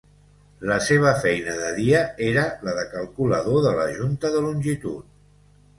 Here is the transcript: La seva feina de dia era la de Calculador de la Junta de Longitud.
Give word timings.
La 0.69 0.77
seva 0.85 1.11
feina 1.25 1.53
de 1.59 1.69
dia 1.81 2.01
era 2.31 2.47
la 2.69 2.75
de 2.81 2.89
Calculador 2.97 3.65
de 3.69 3.79
la 3.83 3.87
Junta 4.01 4.35
de 4.39 4.45
Longitud. 4.49 5.11